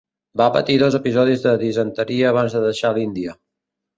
Va 0.41 0.45
patir 0.53 0.77
dos 0.83 0.95
episodis 0.99 1.43
de 1.43 1.53
disenteria 1.65 2.31
abans 2.33 2.57
de 2.57 2.61
deixar 2.65 2.95
l'Índia. 2.97 3.37